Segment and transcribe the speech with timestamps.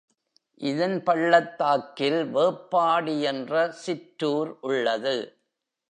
[0.61, 3.71] இதன் பள்ளத்தாக்கில் வேப்பாடி என்ற
[3.71, 5.15] சிற்றூர் உள்ளது.